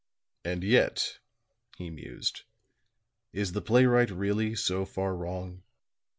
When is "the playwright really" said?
3.51-4.55